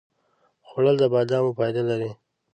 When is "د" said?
0.99-1.03